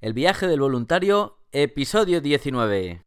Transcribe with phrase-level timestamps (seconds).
[0.00, 3.02] El viaje del voluntario, episodio 19.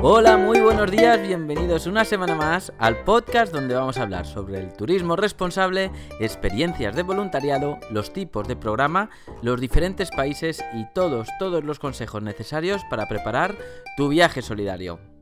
[0.00, 4.58] Hola, muy buenos días, bienvenidos una semana más al podcast donde vamos a hablar sobre
[4.58, 9.10] el turismo responsable, experiencias de voluntariado, los tipos de programa,
[9.42, 13.54] los diferentes países y todos, todos los consejos necesarios para preparar
[13.98, 15.17] tu viaje solidario.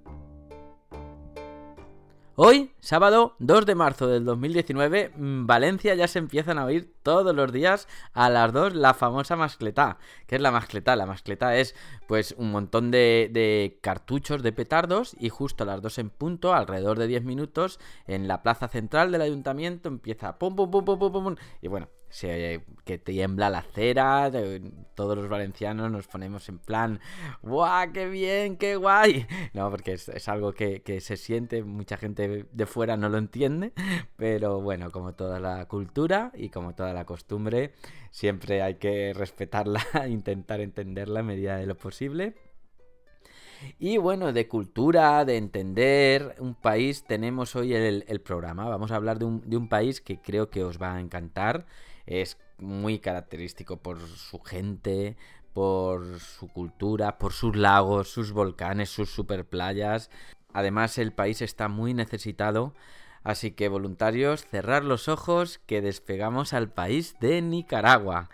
[2.39, 7.35] Hoy, sábado 2 de marzo del 2019, mm, Valencia ya se empiezan a oír todos
[7.35, 9.97] los días a las 2 la famosa mascletá.
[10.27, 10.97] ¿Qué es la mascletá?
[10.97, 11.75] La mascletá es
[12.07, 16.53] pues un montón de, de, cartuchos de petardos y justo a las 2 en punto,
[16.53, 20.99] alrededor de 10 minutos, en la plaza central del ayuntamiento empieza pum pum pum pum
[20.99, 24.31] pum pum y bueno, se, que tiembla la acera,
[24.95, 27.01] todos los valencianos nos ponemos en plan,
[27.43, 29.27] ¡guau, qué bien, qué guay!
[29.55, 33.73] No, porque es, algo que, que, se siente, mucha gente de fuera no lo entiende,
[34.17, 37.73] pero bueno, como toda la cultura y como toda la costumbre,
[38.11, 42.35] siempre hay que respetarla, intentar entenderla a medida de lo posible.
[43.79, 48.69] Y bueno, de cultura, de entender un país, tenemos hoy el, el programa.
[48.69, 51.67] Vamos a hablar de un, de un país que creo que os va a encantar
[52.07, 55.17] es muy característico por su gente,
[55.53, 60.11] por su cultura, por sus lagos, sus volcanes, sus super playas.
[60.53, 62.75] Además, el país está muy necesitado.
[63.25, 68.31] Así que voluntarios, cerrar los ojos que despegamos al país de Nicaragua.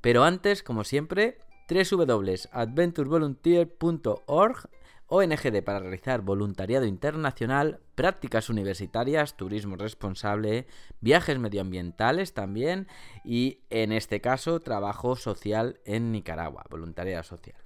[0.00, 1.38] Pero antes, como siempre,
[1.68, 4.68] www.adventurevolunteer.org
[5.08, 10.66] ONGD para realizar voluntariado internacional, prácticas universitarias, turismo responsable,
[11.00, 12.86] viajes medioambientales también
[13.24, 17.56] y en este caso trabajo social en Nicaragua, voluntariado social.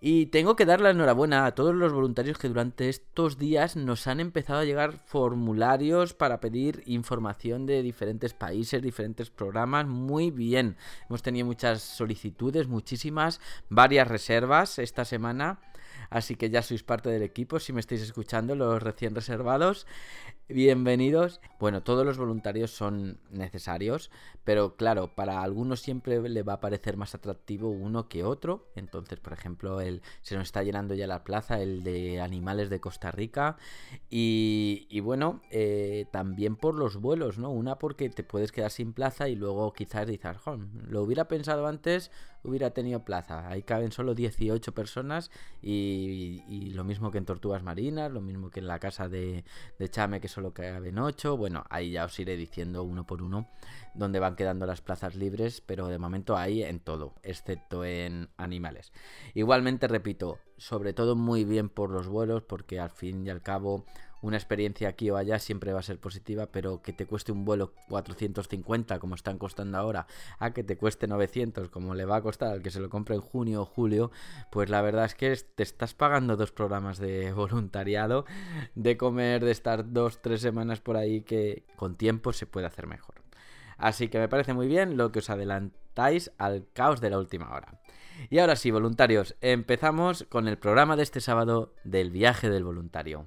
[0.00, 4.06] Y tengo que dar la enhorabuena a todos los voluntarios que durante estos días nos
[4.06, 9.88] han empezado a llegar formularios para pedir información de diferentes países, diferentes programas.
[9.88, 10.76] Muy bien.
[11.08, 15.58] Hemos tenido muchas solicitudes, muchísimas, varias reservas esta semana.
[16.10, 19.86] Así que ya sois parte del equipo, si me estáis escuchando, los recién reservados.
[20.50, 21.42] Bienvenidos.
[21.60, 24.10] Bueno, todos los voluntarios son necesarios,
[24.44, 28.70] pero claro, para algunos siempre le va a parecer más atractivo uno que otro.
[28.74, 32.80] Entonces, por ejemplo, el, se nos está llenando ya la plaza, el de animales de
[32.80, 33.58] Costa Rica.
[34.08, 37.50] Y, bueno, eh, también por los vuelos, ¿no?
[37.50, 40.36] Una porque te puedes quedar sin plaza y luego quizás dices,
[40.88, 42.10] lo hubiera pensado antes,
[42.42, 43.48] hubiera tenido plaza.
[43.48, 45.30] Ahí caben solo 18 personas
[45.62, 49.44] y, lo mismo que en Tortugas Marinas, lo mismo que en la casa de,
[49.78, 51.36] de Chame, que solo caben 8.
[51.36, 53.48] Bueno, ahí ya os iré diciendo uno por uno
[53.94, 58.92] donde van quedando las plazas libres, pero de momento hay en todo, excepto en animales.
[59.34, 63.84] Igualmente, repito, sobre todo muy bien por los vuelos, porque al fin y al cabo
[64.22, 67.44] una experiencia aquí o allá siempre va a ser positiva, pero que te cueste un
[67.44, 70.06] vuelo 450 como están costando ahora,
[70.38, 73.14] a que te cueste 900 como le va a costar al que se lo compre
[73.14, 74.10] en junio o julio,
[74.50, 78.24] pues la verdad es que te estás pagando dos programas de voluntariado,
[78.74, 82.86] de comer, de estar dos, tres semanas por ahí que con tiempo se puede hacer
[82.86, 83.16] mejor.
[83.76, 87.54] Así que me parece muy bien lo que os adelantáis al caos de la última
[87.54, 87.80] hora.
[88.30, 93.26] Y ahora sí, voluntarios, empezamos con el programa de este sábado del viaje del voluntario.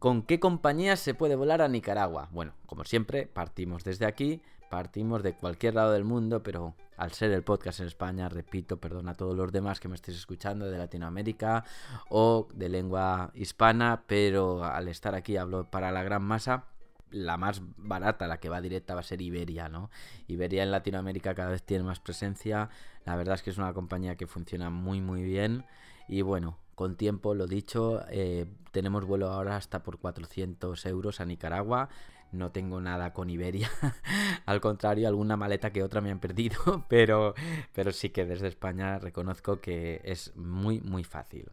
[0.00, 2.30] ¿Con qué compañías se puede volar a Nicaragua?
[2.32, 4.40] Bueno, como siempre, partimos desde aquí,
[4.70, 9.10] partimos de cualquier lado del mundo, pero al ser el podcast en España, repito, perdón
[9.10, 11.66] a todos los demás que me estéis escuchando de Latinoamérica
[12.08, 16.64] o de lengua hispana, pero al estar aquí hablo para la gran masa.
[17.10, 19.90] La más barata, la que va directa, va a ser Iberia, ¿no?
[20.28, 22.70] Iberia en Latinoamérica cada vez tiene más presencia.
[23.04, 25.66] La verdad es que es una compañía que funciona muy, muy bien.
[26.08, 31.26] Y bueno, con tiempo, lo dicho, eh, tenemos vuelo ahora hasta por 400 euros a
[31.26, 31.90] Nicaragua.
[32.32, 33.70] No tengo nada con Iberia.
[34.46, 36.56] Al contrario, alguna maleta que otra me han perdido.
[36.88, 37.34] Pero,
[37.74, 41.52] pero sí que desde España reconozco que es muy, muy fácil.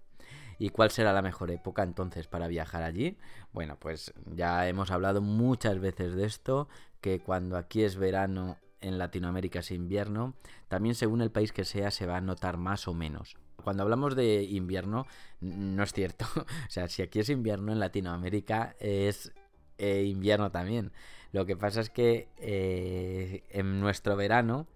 [0.59, 3.17] ¿Y cuál será la mejor época entonces para viajar allí?
[3.51, 6.69] Bueno, pues ya hemos hablado muchas veces de esto,
[7.01, 10.35] que cuando aquí es verano, en Latinoamérica es invierno,
[10.69, 14.15] también según el país que sea se va a notar más o menos cuando hablamos
[14.15, 15.07] de invierno,
[15.42, 16.25] no es cierto.
[16.36, 19.31] o sea, si aquí es invierno en Latinoamérica, es
[19.77, 20.92] eh, invierno también.
[21.31, 24.68] Lo que pasa es que eh, en nuestro verano,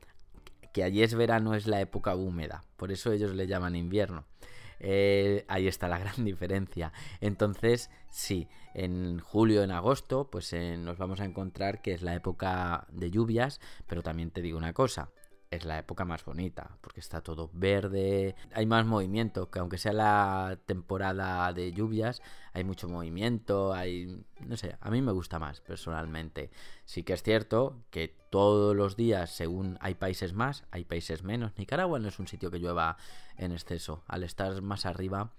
[0.73, 2.63] que allí es verano, es la época húmeda.
[2.77, 4.25] Por eso ellos le llaman invierno.
[4.79, 6.91] Eh, ahí está la gran diferencia.
[7.19, 12.87] Entonces, sí, en julio, en agosto, pues nos vamos a encontrar que es la época
[12.91, 15.09] de lluvias, pero también te digo una cosa,
[15.51, 19.91] es la época más bonita, porque está todo verde, hay más movimiento, que aunque sea
[19.91, 22.21] la temporada de lluvias,
[22.53, 26.51] hay mucho movimiento, hay, no sé, a mí me gusta más personalmente.
[26.85, 31.51] Sí que es cierto que todos los días, según hay países más, hay países menos.
[31.57, 32.95] Nicaragua no es un sitio que llueva
[33.35, 35.33] en exceso, al estar más arriba,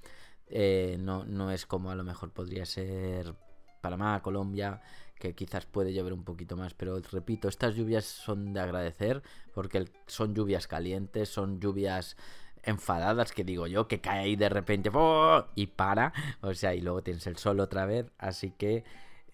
[0.47, 3.35] eh, no, no es como a lo mejor podría ser
[3.83, 4.81] Panamá, Colombia,
[5.19, 9.85] que quizás puede llover un poquito más, pero repito, estas lluvias son de agradecer porque
[10.07, 12.17] son lluvias calientes, son lluvias
[12.63, 15.47] enfadadas, que digo yo, que cae ahí de repente ¡oh!
[15.55, 18.85] y para, o sea, y luego tienes el sol otra vez, así que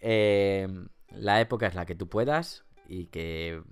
[0.00, 0.66] eh,
[1.10, 3.62] la época es la que tú puedas y que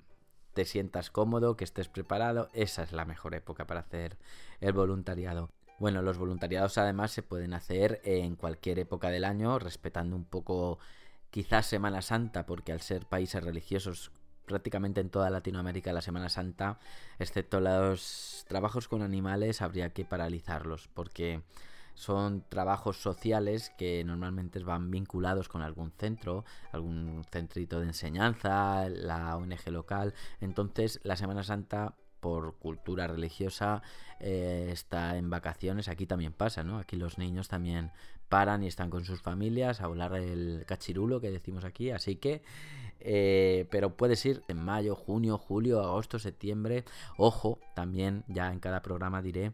[0.52, 4.16] te sientas cómodo, que estés preparado, esa es la mejor época para hacer
[4.60, 5.50] el voluntariado.
[5.78, 10.78] Bueno, los voluntariados además se pueden hacer en cualquier época del año, respetando un poco
[11.30, 14.10] quizás Semana Santa, porque al ser países religiosos
[14.46, 16.78] prácticamente en toda Latinoamérica la Semana Santa,
[17.18, 21.42] excepto los trabajos con animales, habría que paralizarlos, porque
[21.94, 29.36] son trabajos sociales que normalmente van vinculados con algún centro, algún centrito de enseñanza, la
[29.36, 30.14] ONG local.
[30.40, 33.82] Entonces, la Semana Santa por cultura religiosa
[34.20, 35.88] eh, está en vacaciones.
[35.88, 36.78] Aquí también pasa, ¿no?
[36.78, 37.92] Aquí los niños también
[38.28, 41.90] paran y están con sus familias a hablar el cachirulo que decimos aquí.
[41.90, 42.42] Así que,
[43.00, 46.84] eh, pero puedes ir en mayo, junio, julio, agosto, septiembre.
[47.16, 49.52] Ojo, también ya en cada programa diré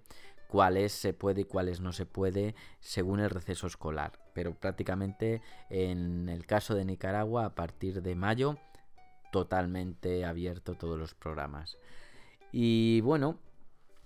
[0.49, 4.13] cuáles se puede y cuáles no se puede según el receso escolar.
[4.35, 8.59] Pero prácticamente en el caso de Nicaragua, a partir de mayo,
[9.33, 11.79] totalmente abierto todos los programas.
[12.53, 13.39] Y bueno,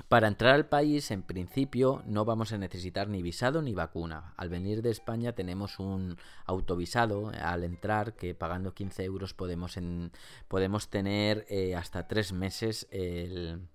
[0.09, 4.35] para entrar al país, en principio, no vamos a necesitar ni visado ni vacuna.
[4.37, 10.13] Al venir de España tenemos un autovisado al entrar que pagando 15 euros podemos, en,
[10.47, 13.67] podemos tener eh, hasta tres meses el,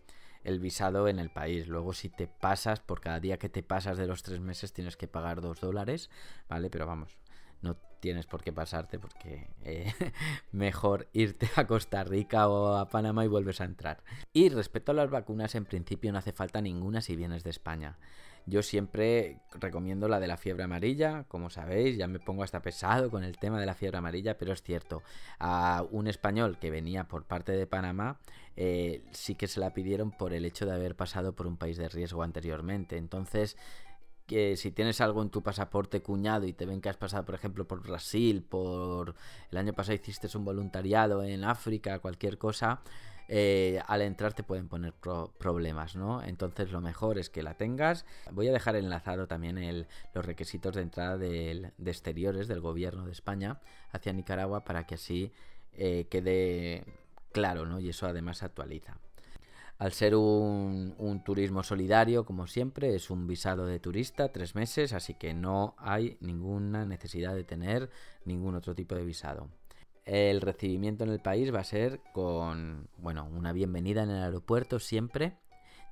[0.45, 1.68] el, visado en el país.
[1.68, 4.95] Luego si te pasas, por cada día que te pasas de los tres meses tienes
[4.95, 6.09] que pagar dos dólares,
[6.47, 6.69] ¿vale?
[6.69, 7.18] Pero vamos,
[7.62, 9.94] no tienes por qué pasarte porque eh,
[10.51, 14.03] mejor irte a Costa Rica o a Panamá y vuelves a entrar.
[14.33, 17.98] Y respecto a las vacunas, en principio no hace falta ninguna si vienes de España.
[18.48, 23.12] Yo siempre recomiendo la de la fiebre amarilla, como sabéis, ya me pongo hasta pesado
[23.12, 25.04] con el tema de la fiebre amarilla, pero es cierto,
[25.38, 28.19] a un español que venía por parte de Panamá
[28.57, 31.77] eh, sí que se la pidieron por el hecho de haber pasado por un país
[31.77, 32.97] de riesgo anteriormente.
[32.97, 33.57] Entonces,
[34.31, 37.36] que si tienes algo en tu pasaporte cuñado y te ven que has pasado, por
[37.36, 39.13] ejemplo, por Brasil, por
[39.51, 42.80] el año pasado hiciste un voluntariado en África, cualquier cosa,
[43.28, 46.24] eh, al entrar te pueden poner problemas, ¿no?
[46.24, 48.06] Entonces lo mejor es que la tengas.
[48.31, 53.60] Voy a dejar enlazado también los requisitos de entrada de, exteriores del gobierno de España
[53.92, 55.33] hacia Nicaragua para que así
[55.74, 56.86] eh, quede
[57.33, 57.81] claro, ¿no?
[57.81, 58.98] Y eso además se actualiza.
[59.81, 65.16] Al ser un, turismo solidario, como siempre, es un visado de turista, tres meses, así
[65.16, 67.89] que no hay ninguna necesidad de tener
[68.24, 69.50] ningún otro tipo de visado.
[70.06, 74.78] El recibimiento en el país va a ser con, bueno, una bienvenida en el aeropuerto
[74.78, 75.39] siempre.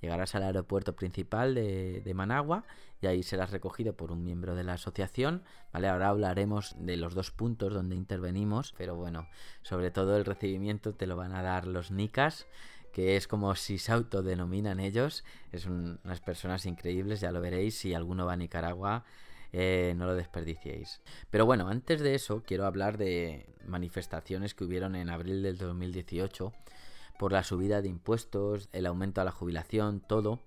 [0.02, 2.66] Llegarás al aeropuerto principal de, de, Managua
[3.02, 5.44] y ahí serás recogido por un miembro de la asociación.
[5.74, 9.28] Vale, ahora hablaremos de los dos puntos donde intervenimos, pero bueno,
[9.64, 12.46] sobre todo el recibimiento te lo van a dar los NICAS
[12.92, 15.24] que es como si se autodenominan ellos.
[15.52, 17.78] Es unas personas increíbles, ya lo veréis.
[17.78, 19.06] Si alguno va a Nicaragua,
[19.52, 21.02] eh, no lo desperdiciéis.
[21.30, 26.54] Pero bueno, antes de eso, quiero hablar de manifestaciones que hubieron en abril del 2018
[27.18, 30.40] por la subida de impuestos, el aumento a la jubilación, todo.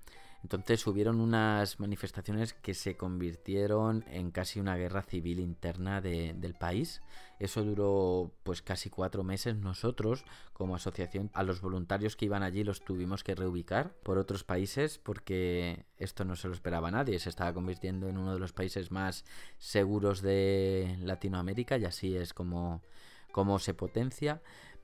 [0.43, 7.01] Entonces hubieron unas manifestaciones que se convirtieron en casi una guerra civil interna del país.
[7.39, 9.57] Eso duró pues casi cuatro meses.
[9.57, 14.43] Nosotros, como asociación, a los voluntarios que iban allí los tuvimos que reubicar por otros
[14.43, 17.19] países porque esto no se lo esperaba nadie.
[17.21, 19.25] Se estaba convirtiendo en uno de los países más
[19.59, 22.83] seguros de Latinoamérica y así es como,
[23.31, 24.43] como se potencia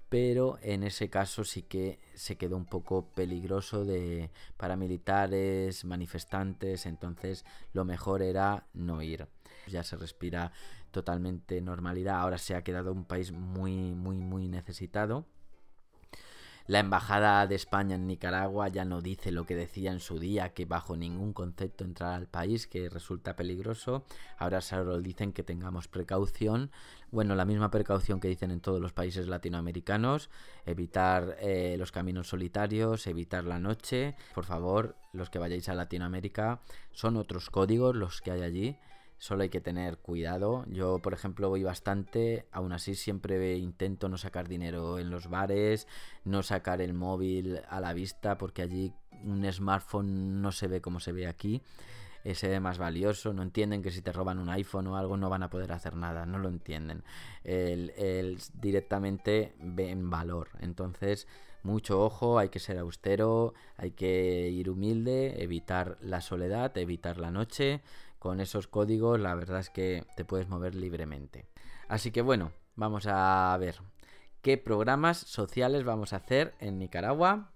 [0.09, 7.45] pero en ese caso sí que se quedó un poco peligroso de paramilitares, manifestantes, entonces
[7.73, 9.29] lo mejor era no ir.
[9.67, 10.53] Ya se respira
[10.91, 15.27] totalmente normalidad, ahora se ha quedado un país muy muy muy necesitado
[16.69, 20.51] la embajada de España en Nicaragua ya no dice lo que decía en su día,
[20.51, 24.05] que bajo ningún concepto entrar al país, que resulta peligroso.
[24.37, 26.71] Ahora solo dicen que tengamos precaución.
[27.11, 30.29] Bueno, la misma precaución que dicen en todos los países latinoamericanos.
[30.67, 34.15] Evitar eh, los caminos solitarios, evitar la noche.
[34.35, 36.61] Por favor, los que vayáis a Latinoamérica,
[36.93, 38.79] son otros códigos los que hay allí
[39.19, 40.65] solo hay que tener cuidado.
[40.69, 45.87] Yo, por ejemplo, voy bastante, aún así siempre intento no sacar dinero en los bares,
[46.25, 48.93] no sacar el móvil a la vista, porque allí
[49.25, 51.63] un smartphone no se ve como se ve aquí.
[52.25, 55.17] Eh, se ve más valioso, no entienden que si te roban un iPhone o algo
[55.17, 57.05] no van a poder hacer nada, no lo entienden.
[57.45, 60.49] El, directamente ven valor.
[60.61, 61.29] Entonces,
[61.63, 67.31] mucho ojo, hay que ser austero, hay que ir humilde, evitar la soledad, evitar la
[67.31, 67.83] noche,
[68.19, 71.47] con esos códigos la verdad es que te puedes mover libremente.
[71.89, 73.77] Así que bueno, vamos a ver
[74.43, 77.51] qué programas sociales vamos a hacer en Nicaragua.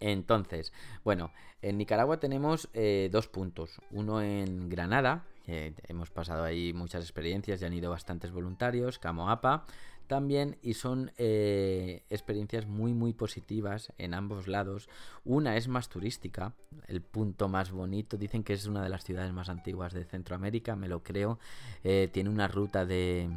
[0.00, 0.72] Entonces,
[1.04, 3.80] bueno, en Nicaragua tenemos eh, dos puntos.
[3.90, 9.64] Uno en Granada, hemos pasado ahí muchas experiencias y han ido bastantes voluntarios, Camoapa
[10.08, 14.88] también y son eh, experiencias muy muy positivas en ambos lados.
[15.24, 16.54] Una es más turística,
[16.88, 20.74] el punto más bonito, dicen que es una de las ciudades más antiguas de Centroamérica,
[20.74, 21.38] me lo creo,
[21.84, 23.30] eh, tiene una ruta de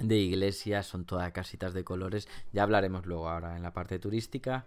[0.00, 4.66] de iglesias, son todas casitas de colores, ya hablaremos luego ahora en la parte turística.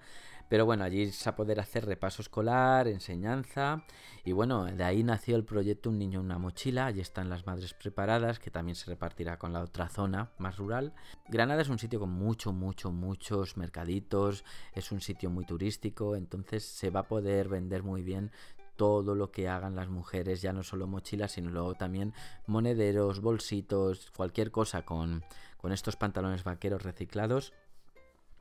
[0.50, 3.84] Pero bueno, allí se va a poder hacer repaso escolar, enseñanza.
[4.24, 6.86] Y bueno, de ahí nació el proyecto Un niño, una mochila.
[6.86, 10.94] Allí están las madres preparadas, que también se repartirá con la otra zona más rural.
[11.28, 14.44] Granada es un sitio con mucho, mucho, muchos mercaditos.
[14.74, 16.16] Es un sitio muy turístico.
[16.16, 18.32] Entonces se va a poder vender muy bien
[18.76, 22.14] todo lo que hagan las mujeres, ya no solo mochilas, sino luego también
[22.48, 25.24] monederos, bolsitos, cualquier cosa con,
[25.58, 27.54] con estos pantalones vaqueros reciclados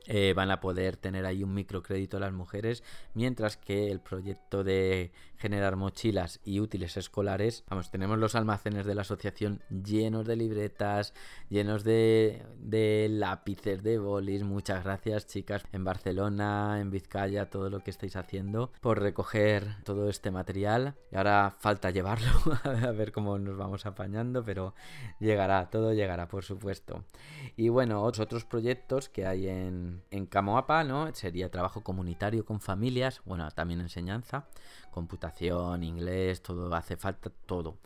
[0.05, 2.83] eh, van a poder tener ahí un microcrédito las mujeres,
[3.13, 8.95] mientras que el proyecto de generar mochilas y útiles escolares, vamos, tenemos los almacenes de
[8.95, 11.13] la asociación llenos de libretas,
[11.49, 14.43] llenos de, de lápices, de bolis.
[14.43, 20.09] Muchas gracias, chicas, en Barcelona, en Vizcaya, todo lo que estáis haciendo por recoger todo
[20.09, 20.95] este material.
[21.11, 22.31] Y ahora falta llevarlo,
[22.63, 24.73] a ver cómo nos vamos apañando, pero
[25.19, 27.03] llegará, todo llegará, por supuesto.
[27.55, 31.13] Y bueno, otros proyectos que hay en en, Camoapa, ¿no?
[31.13, 34.45] Sería trabajo comunitario con familias, bueno, también enseñanza,
[34.91, 37.77] computación, inglés, todo, hace falta todo.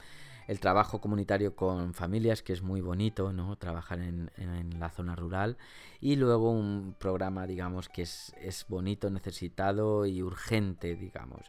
[0.47, 3.57] El trabajo comunitario con familias, que es muy bonito, ¿no?
[3.57, 4.31] Trabajar en,
[4.79, 5.57] la zona rural.
[5.99, 11.41] Y luego un programa, digamos, que es, bonito, necesitado y urgente, digamos.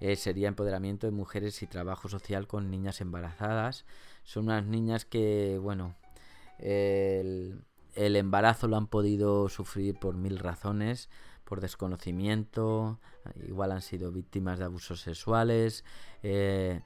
[0.00, 3.84] Eh, sería empoderamiento de mujeres y trabajo social con niñas embarazadas.
[4.24, 5.94] Son unas niñas que, bueno,
[6.58, 7.65] el
[7.96, 11.08] el embarazo lo han podido sufrir por mil razones,
[11.44, 13.00] por desconocimiento,
[13.46, 15.84] igual han sido víctimas de abusos sexuales.
[16.22, 16.82] Eh,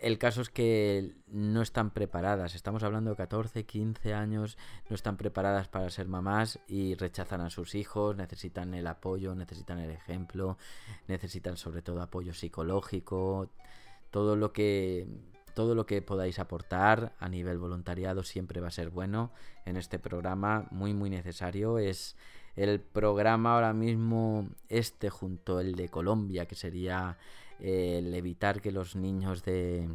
[0.00, 4.58] el caso es que no están preparadas, estamos hablando de 14, 15 años,
[4.90, 9.78] no están preparadas para ser mamás y rechazan a sus hijos, necesitan el apoyo, necesitan
[9.78, 10.58] el ejemplo,
[11.06, 13.48] necesitan sobre todo apoyo psicológico,
[14.10, 15.06] todo lo que
[15.54, 19.32] todo lo que podáis aportar a nivel voluntariado siempre va a ser bueno
[19.64, 21.78] en este programa, muy muy necesario.
[21.78, 22.16] Es
[22.56, 27.18] el programa ahora mismo este junto el de Colombia, que sería
[27.60, 29.88] el evitar que los niños de,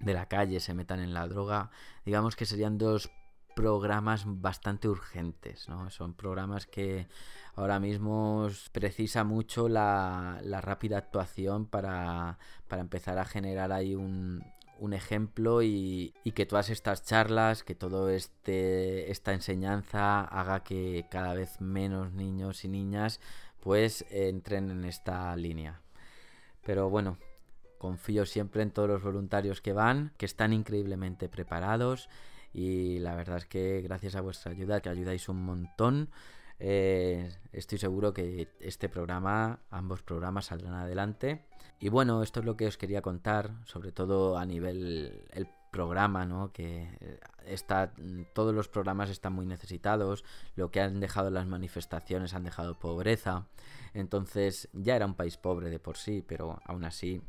[0.00, 1.70] de la calle se metan en la droga.
[2.04, 3.10] Digamos que serían dos
[3.58, 5.90] programas bastante urgentes, ¿no?
[5.90, 7.08] Son programas que
[7.56, 14.44] ahora mismo precisa mucho la, la rápida actuación para, para, empezar a generar ahí un,
[14.78, 21.34] un ejemplo y, que todas estas charlas, que todo este esta enseñanza haga que cada
[21.34, 23.20] vez menos niños y niñas
[23.60, 25.80] pues entren en esta línea.
[26.64, 27.18] Pero bueno,
[27.78, 32.08] confío siempre en todos los voluntarios que van, que están increíblemente preparados
[32.52, 36.10] y la verdad es que gracias a vuestra ayuda, que ayudáis un montón,
[36.60, 41.44] eh, estoy seguro que este programa, ambos programas saldrán adelante.
[41.80, 46.26] Y bueno, esto es lo que os quería contar, sobre todo a nivel el programa,
[46.26, 46.52] ¿no?
[46.52, 47.92] Que eh, está,
[48.34, 50.24] todos los programas están muy necesitados.
[50.56, 53.46] Lo que han dejado las manifestaciones han dejado pobreza.
[53.94, 57.22] Entonces ya era un país pobre de por sí, pero aún así,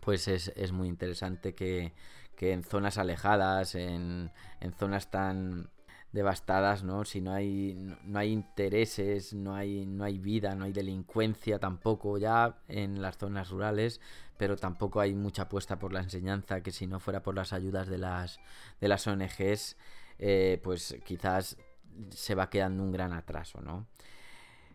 [0.00, 1.94] pues es, es muy interesante que,
[2.36, 4.30] que en zonas alejadas, en,
[4.60, 5.70] en zonas tan
[6.14, 7.04] devastadas, ¿no?
[7.04, 12.18] Si no hay, no hay intereses, no hay, no hay vida, no hay delincuencia tampoco
[12.18, 14.00] ya en las zonas rurales,
[14.36, 17.88] pero tampoco hay mucha apuesta por la enseñanza, que si no fuera por las ayudas
[17.88, 18.38] de las,
[18.80, 19.76] de las ONGs,
[20.20, 21.56] eh, pues quizás
[22.10, 23.88] se va quedando un gran atraso, ¿no?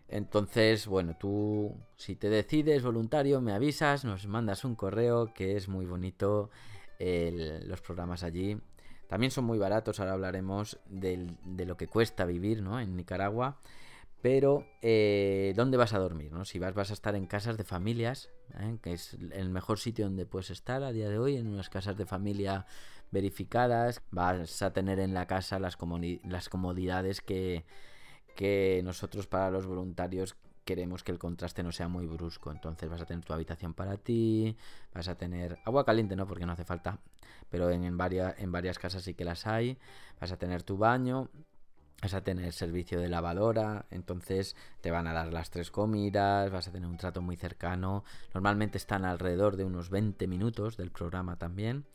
[0.10, 5.70] Entonces, bueno, tú si te decides voluntario, me avisas, nos mandas un correo, que es
[5.70, 6.50] muy bonito
[7.00, 8.60] los programas allí
[9.10, 12.80] también son muy baratos, ahora hablaremos de lo que cuesta vivir ¿no?
[12.80, 13.58] en Nicaragua.
[14.22, 16.32] Pero, eh, ¿dónde vas a dormir?
[16.32, 16.46] ¿no?
[16.46, 18.78] Si vas, vas a estar en casas de familias, ¿eh?
[18.84, 21.98] que es el mejor sitio donde puedes estar a día de hoy, en unas casas
[21.98, 22.68] de familia
[23.10, 24.04] verificadas.
[24.12, 27.66] Vas a tener en la casa las, comodidades que,
[28.36, 30.36] que nosotros para los voluntarios
[30.70, 32.52] queremos que el contraste no sea muy brusco.
[32.52, 34.56] Entonces vas a tener tu habitación para ti,
[34.94, 37.00] vas a tener agua caliente, no, porque no hace falta,
[37.50, 39.80] pero en, varias, en varias casas sí que las hay.
[40.22, 41.28] Vas a tener tu baño,
[42.04, 46.68] vas a tener servicio de lavadora, entonces te van a dar las tres comidas, vas
[46.68, 48.04] a tener un trato muy cercano.
[48.36, 51.86] Normalmente están alrededor de unos 20 minutos del programa también.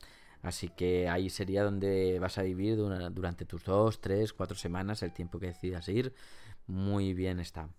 [0.41, 5.13] Así que ahí sería donde vas a vivir durante tus dos, tres, cuatro semanas, el
[5.13, 6.13] tiempo que decidas ir.
[6.67, 7.69] Muy bien está.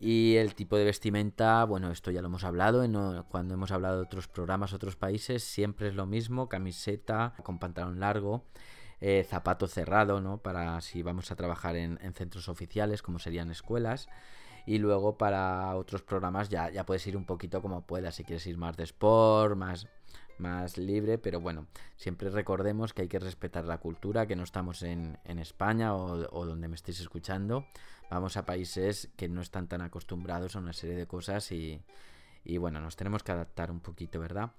[0.00, 2.94] Y el tipo de vestimenta, bueno, esto ya lo hemos hablado en,
[3.28, 7.98] cuando hemos hablado de otros programas, otros países, siempre es lo mismo, camiseta con pantalón
[7.98, 8.44] largo.
[9.00, 10.38] Eh, zapato cerrado, ¿no?
[10.38, 14.08] Para si vamos a trabajar en, centros oficiales, como serían escuelas.
[14.66, 18.46] Y luego para otros programas ya, ya puedes ir un poquito como puedas, si quieres
[18.46, 19.86] ir más de sport, más,
[20.40, 21.66] más libre, pero bueno,
[21.96, 26.68] siempre recordemos que hay que respetar la cultura, que no estamos en, España o, donde
[26.68, 27.66] me estéis escuchando,
[28.10, 31.82] vamos a países que no están tan acostumbrados a una serie de cosas y,
[32.58, 34.52] bueno, nos tenemos que adaptar un poquito, ¿verdad?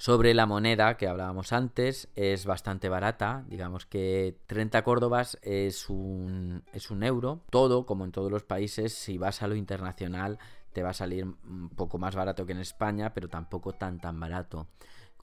[0.00, 3.44] Sobre la moneda que hablábamos antes, es bastante barata.
[3.48, 6.62] Digamos que 30 córdobas es un
[7.02, 7.42] euro.
[7.50, 10.38] Todo, como en todos los países, si vas a lo internacional,
[10.78, 14.20] te va a salir un poco más barato que en España, pero tampoco tan tan
[14.20, 14.68] barato.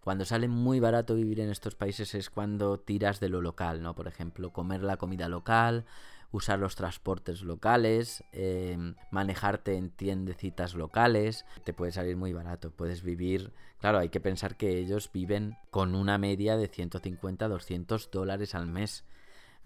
[0.04, 3.96] Cuando sale muy barato vivir en estos países es cuando tiras de lo local, ¿no?
[3.96, 5.86] Por ejemplo, comer la comida local,
[6.34, 12.72] usar los transportes locales, em, manejarte en tiendecitas locales, te puede salir muy barato.
[12.72, 18.12] Puedes vivir, claro, hay que pensar que ellos viven con una media de 150, 200
[18.12, 19.06] dólares al mes.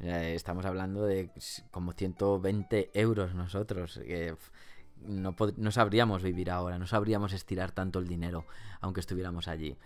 [0.01, 1.31] Eh, estamos hablando de
[1.71, 3.99] como 120 euros nosotros.
[5.01, 8.45] No, no sabríamos vivir ahora, no sabríamos estirar tanto el dinero,
[8.81, 9.77] aunque estuviéramos allí.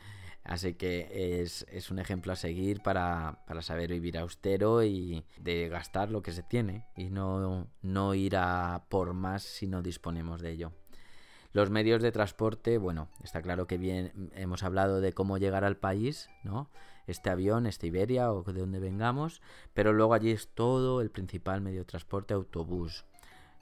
[0.43, 6.21] Así que es, un ejemplo a seguir para, saber vivir austero y de gastar lo
[6.21, 10.73] que se tiene y no, no ir a por más si no disponemos de ello.
[11.53, 15.77] Los medios de transporte, bueno, está claro que bien hemos hablado de cómo llegar al
[15.77, 16.69] país, ¿no?
[17.05, 19.41] Este avión, este Iberia o de donde vengamos,
[19.73, 23.05] pero luego allí es todo el principal medio de transporte, autobús.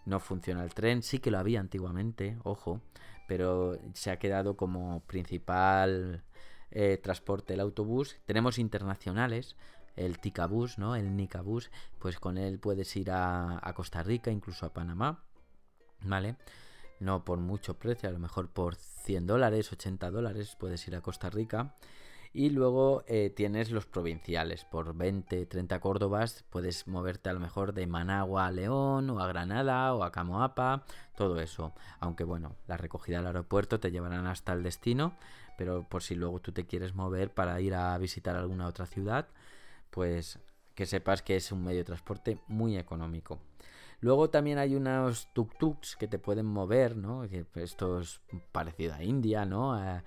[0.05, 2.81] No funciona el tren, sí que lo había antiguamente, ojo,
[3.27, 6.23] pero se ha quedado como principal
[6.71, 8.17] eh, transporte, el autobús.
[8.25, 9.55] Tenemos internacionales,
[9.95, 10.95] el Ticabús, ¿no?
[10.95, 15.23] El Nicabús, pues con él puedes ir a, Costa Rica, incluso a Panamá,
[16.01, 16.37] ¿vale?
[16.99, 21.01] No por mucho precio, a lo mejor por 100 dólares, 80 dólares puedes ir a
[21.01, 21.75] Costa Rica.
[22.33, 27.73] Y luego eh, tienes los provinciales, por 20, 30 córdobas puedes moverte a lo mejor
[27.73, 30.85] de Managua a León o a Granada o a Camoapa,
[31.17, 31.73] todo eso.
[31.99, 35.13] Aunque bueno, la recogida al aeropuerto te llevarán hasta el destino,
[35.57, 39.27] pero por si luego tú te quieres mover para ir a visitar alguna otra ciudad,
[39.89, 40.39] pues
[40.73, 43.39] que sepas que es un medio de transporte muy económico.
[44.01, 47.23] Luego también hay unos tuk-tuks que te pueden mover, ¿no?
[47.55, 48.19] esto es
[48.51, 49.81] parecido a India, ¿no?
[49.81, 50.03] Eh,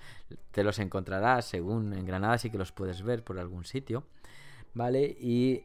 [0.51, 4.05] te los encontrarás según en Granada sí que los puedes ver por algún sitio,
[4.75, 5.17] ¿vale?
[5.19, 5.63] Y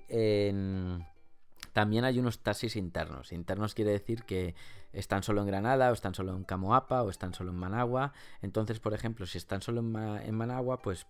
[1.74, 3.32] también hay unos taxis internos.
[3.32, 4.56] Internos quiere decir que
[4.92, 8.14] están solo en Granada, o están solo en Camoapa, o están solo en Managua.
[8.42, 11.08] Entonces, por ejemplo, si están solo en, Managua, pues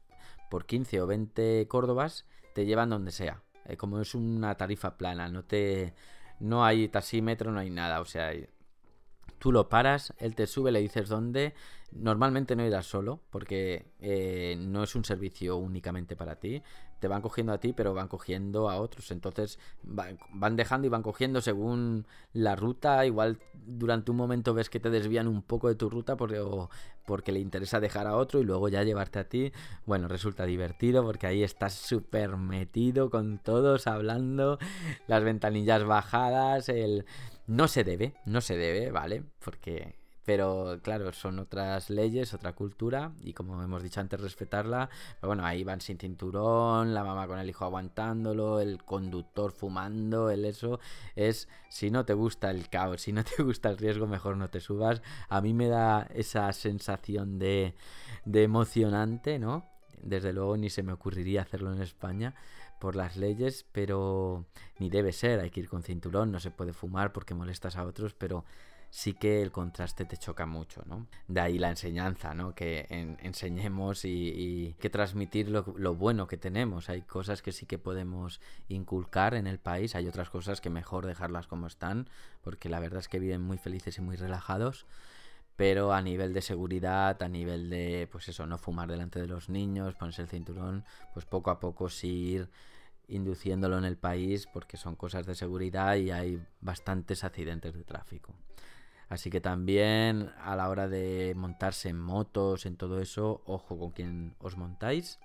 [0.50, 3.42] por 15 o 20 córdobas te llevan donde sea.
[3.66, 5.94] Eh, como es una tarifa plana, no te
[6.40, 8.02] no hay taxímetro, no hay nada.
[8.02, 8.32] O sea,
[9.40, 11.54] tú lo paras, él te sube, le dices dónde.
[11.92, 16.62] Normalmente no irás solo, porque eh, no es un servicio únicamente para ti.
[17.00, 19.10] Te van cogiendo a ti, pero van cogiendo a otros.
[19.10, 23.06] Entonces van dejando y van cogiendo según la ruta.
[23.08, 26.44] Igual durante un momento ves que te desvían un poco de tu ruta porque,
[27.08, 29.52] porque le interesa dejar a otro y luego ya llevarte a ti.
[29.88, 34.60] Bueno, resulta divertido porque ahí estás súper metido con todos hablando,
[35.08, 37.06] las ventanillas bajadas, el
[37.50, 39.24] no se debe, no se debe, ¿vale?
[39.44, 44.88] Porque pero claro, son otras leyes, otra cultura y como hemos dicho antes, respetarla.
[45.20, 50.30] Pero bueno, ahí van sin cinturón, la mamá con el hijo aguantándolo, el conductor fumando,
[50.30, 50.80] el eso.
[51.16, 54.50] Es, si no te gusta el caos, si no te gusta el riesgo, mejor no
[54.50, 55.02] te subas.
[55.30, 57.74] A mí me da esa sensación de,
[58.26, 59.66] de emocionante, ¿no?
[60.04, 62.36] Desde luego ni se me ocurriría hacerlo en España
[62.80, 64.46] por las leyes, pero
[64.80, 67.86] ni debe ser, hay que ir con cinturón, no se puede fumar porque molestas a
[67.86, 68.46] otros, pero
[68.90, 71.08] sí que el contraste te choca mucho, ¿no?
[71.28, 72.56] De ahí la enseñanza, ¿no?
[72.56, 72.88] Que
[73.22, 76.90] enseñemos y, que transmitir lo, lo, bueno que tenemos.
[76.90, 81.06] Hay cosas que sí que podemos inculcar en el país, hay otras cosas que mejor
[81.06, 82.10] dejarlas como están,
[82.42, 84.86] porque la verdad es que viven muy felices y muy relajados.
[85.60, 89.50] Pero a nivel de seguridad, a nivel de, pues eso, no fumar delante de los
[89.50, 92.50] niños, ponerse el cinturón, pues poco a poco sí ir
[93.10, 98.34] induciéndolo en el país porque son cosas de seguridad y hay bastantes accidentes de tráfico.
[99.10, 103.92] Así que también a la hora de montarse en motos, en todo eso, ojo con
[103.92, 105.20] quien os montáis.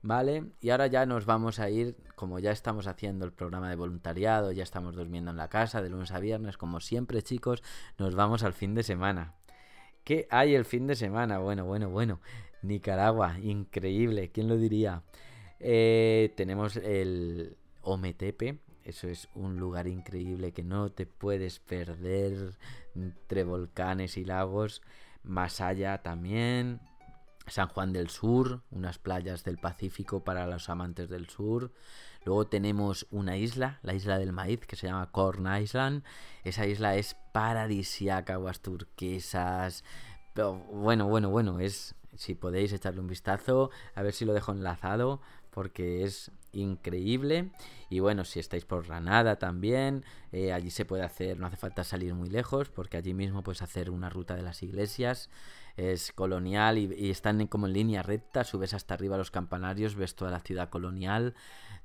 [0.00, 0.44] ¿Vale?
[0.60, 4.52] Y ahora ya nos vamos a ir, como ya estamos haciendo el programa de voluntariado,
[4.52, 7.64] ya estamos durmiendo en la casa de lunes a viernes, como siempre chicos,
[7.98, 9.34] nos vamos al fin de semana.
[10.06, 11.38] ¿Qué hay el fin de semana?
[11.38, 12.20] Bueno, bueno, bueno.
[12.62, 15.02] Nicaragua, increíble, ¿quién lo diría?
[15.58, 22.52] Eh, tenemos el Ometepe, eso es un lugar increíble que no te puedes perder
[22.94, 24.80] entre volcanes y lagos.
[25.58, 26.78] Allá también.
[27.48, 31.72] San Juan del Sur, unas playas del Pacífico para los amantes del sur.
[32.26, 36.02] Luego tenemos una isla, la isla del maíz, que se llama Corn Island.
[36.42, 39.84] Esa isla es paradisiaca, aguas turquesas.
[40.34, 44.50] Pero bueno, bueno, bueno, es si podéis echarle un vistazo, a ver si lo dejo
[44.50, 45.20] enlazado
[45.56, 47.50] porque es increíble.
[47.88, 51.82] Y bueno, si estáis por Granada también, eh, allí se puede hacer, no hace falta
[51.82, 55.30] salir muy lejos, porque allí mismo puedes hacer una ruta de las iglesias.
[55.78, 60.30] Es colonial y, están como en línea recta, subes hasta arriba los campanarios, ves toda
[60.30, 61.34] la ciudad colonial,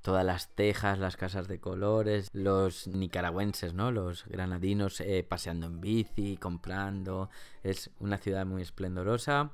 [0.02, 3.92] todas las tejas, las casas de colores, los nicaragüenses, ¿no?
[3.92, 7.30] Los granadinos eh, paseando en bici, comprando.
[7.64, 9.52] Es una ciudad muy esplendorosa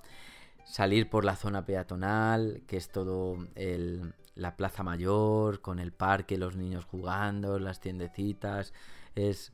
[0.67, 6.37] salir por la zona peatonal, que es todo el, la plaza mayor, con el parque,
[6.37, 8.73] los niños jugando, las tiendecitas,
[9.15, 9.53] es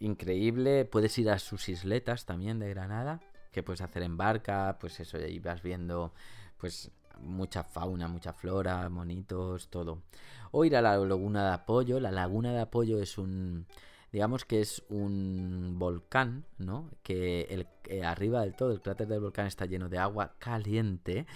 [0.00, 0.84] increíble.
[0.84, 3.20] Puedes ir a sus isletas también de Granada,
[3.52, 6.12] que puedes hacer en barca, pues eso, y ahí vas viendo
[6.56, 10.02] pues mucha fauna, mucha flora, monitos, todo.
[10.52, 12.00] O ir a la laguna de Apoyo.
[12.00, 13.66] La laguna de Apoyo es un
[14.14, 16.88] digamos que es un volcán, ¿no?
[17.02, 21.26] Que el, eh, arriba del todo, el cráter del volcán está lleno de agua caliente.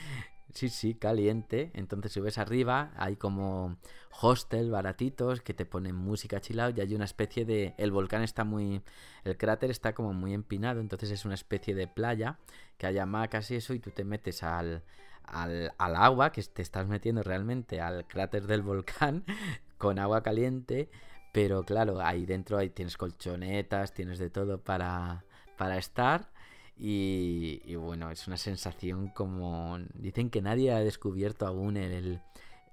[0.54, 1.72] Sí, sí, caliente.
[1.74, 3.76] Entonces, si ves arriba, hay como
[4.20, 7.74] hostel baratitos que te ponen música chilao y hay una especie de.
[7.78, 8.80] El volcán está muy.
[9.24, 12.38] El cráter está como muy empinado, entonces es una especie de playa
[12.78, 14.84] que hay hamacas y eso, y tú te metes al,
[15.30, 19.24] al, al agua, que te estás metiendo realmente al cráter del volcán
[19.78, 20.90] con agua caliente
[21.32, 25.24] pero claro, ahí dentro ahí tienes colchonetas, tienes de todo para,
[25.56, 26.30] para estar.
[26.76, 29.78] Y, bueno, es una sensación como...
[29.94, 32.20] Dicen que nadie ha descubierto aún el,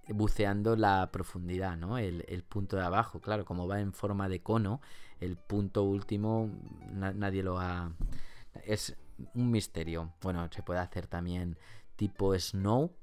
[0.08, 1.98] buceando la profundidad, ¿no?
[1.98, 4.82] El, punto de abajo, claro, como va en forma de cono,
[5.20, 6.50] el punto último
[6.91, 7.91] nadie lo ha...
[8.63, 8.96] Es
[9.34, 10.13] un misterio.
[10.22, 11.58] Bueno, se puede hacer también
[11.96, 12.96] tipo snow,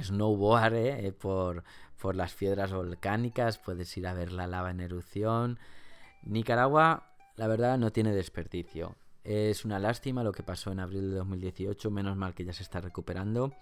[0.00, 1.12] snowboard ¿eh?
[1.12, 1.64] por,
[2.00, 5.58] por las piedras volcánicas, puedes ir a ver la lava en erupción.
[6.22, 8.96] Nicaragua, la verdad, no tiene desperdicio.
[9.24, 12.62] Es una lástima lo que pasó en abril de 2018, menos mal que ya se
[12.62, 13.52] está recuperando,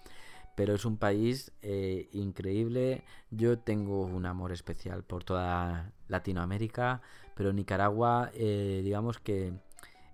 [0.55, 3.03] pero es un país eh, increíble.
[3.29, 7.01] Yo tengo un amor especial por toda Latinoamérica,
[7.35, 9.53] pero Nicaragua, eh, digamos que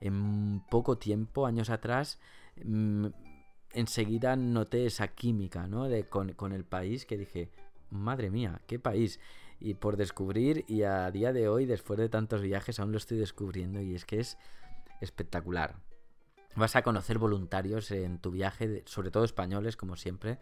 [0.01, 2.19] en poco tiempo, años atrás,
[2.63, 3.07] mm,
[3.77, 5.87] enseguida noté esa química ¿no?
[5.87, 7.51] de, con, el país que dije,
[7.91, 9.19] madre mía, qué país.
[9.59, 13.17] Y por descubrir, y a día de hoy, después de tantos viajes, aún lo estoy
[13.17, 14.37] descubriendo y es que es
[14.99, 15.75] espectacular.
[16.55, 20.39] Vas a conocer voluntarios en tu viaje, sobre todo españoles, como siempre.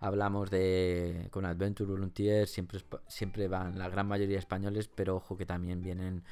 [0.00, 5.46] Hablamos de con Adventure Volunteers, siempre, siempre van la gran mayoría españoles, pero ojo que
[5.46, 6.24] también vienen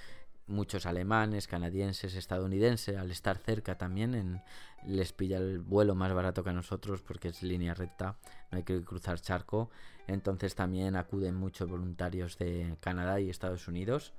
[0.46, 4.42] muchos alemanes, canadienses, estadounidenses, al estar cerca también en,
[4.86, 8.16] les pilla el vuelo más barato que a nosotros porque es línea recta,
[8.50, 9.70] no hay que cruzar charco.
[10.06, 14.12] Entonces también acuden muchos voluntarios de Canadá y Estados Unidos.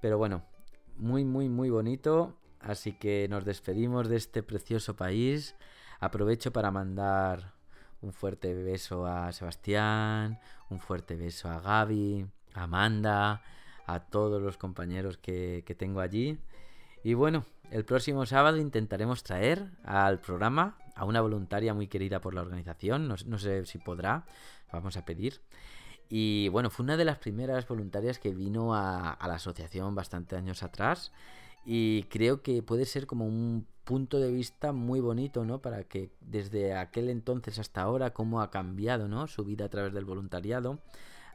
[0.00, 0.44] Pero bueno,
[0.96, 2.36] muy, muy, muy bonito.
[2.60, 5.56] Así que nos despedimos de este precioso país.
[5.98, 7.54] Aprovecho para mandar
[8.00, 10.38] un fuerte beso a Sebastián,
[10.70, 13.42] un fuerte beso a Gaby, a Amanda,
[13.86, 16.38] a todos los compañeros que, que tengo allí.
[17.04, 22.34] Y bueno, el próximo sábado intentaremos traer al programa a una voluntaria muy querida por
[22.34, 23.08] la organización.
[23.08, 24.26] No, sé si podrá,
[24.70, 25.40] vamos a pedir.
[26.10, 30.62] Y bueno, fue una de las primeras voluntarias que vino a, la asociación bastante años
[30.62, 31.12] atrás.
[31.64, 35.62] Y creo que puede ser como un punto de vista muy bonito, ¿no?
[35.62, 39.28] Para que desde aquel entonces hasta ahora, cómo ha cambiado, ¿no?
[39.28, 40.78] Su vida a través del voluntariado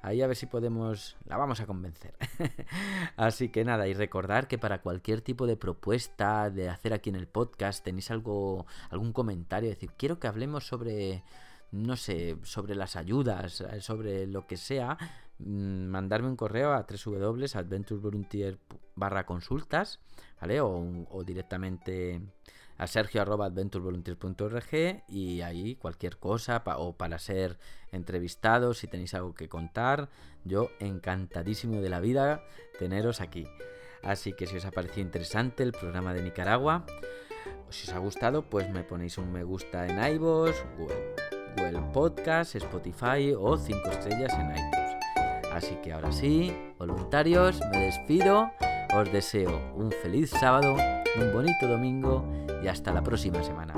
[0.07, 2.15] Ahí a ver si podemos, la vamos a convencer.
[3.17, 7.17] Así que nada, y recordar que para cualquier tipo de propuesta de hacer aquí en
[7.17, 11.25] el podcast, tenéis algo, algún comentario, decir, quiero que hablemos sobre,
[11.73, 14.97] no sé, sobre las ayudas, eh, sobre lo que sea,
[15.39, 18.59] mm, mandarme un correo a www.adventurevolunteer
[18.95, 19.99] barra consultas,
[20.39, 20.61] ¿vale?
[20.61, 22.21] O, o directamente
[22.77, 27.57] a sergio.adventurevolunteers.org y ahí cualquier cosa o para ser
[27.91, 30.09] entrevistados, si tenéis algo que contar,
[30.43, 32.43] yo encantadísimo de la vida
[32.77, 33.47] teneros aquí.
[34.03, 36.85] Así que si os ha parecido interesante el programa de Nicaragua,
[37.69, 41.15] si os ha gustado, pues me ponéis un me gusta en iVoox, Google,
[41.57, 44.95] Google Podcast, Spotify o 5 estrellas en iTunes.
[45.51, 48.51] Así que ahora sí, voluntarios, me despido,
[48.95, 50.77] os deseo un feliz sábado,
[51.17, 52.25] un bonito domingo
[52.63, 53.73] y hasta la próxima semana.